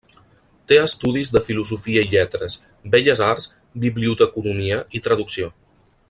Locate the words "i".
2.07-2.09, 5.01-5.07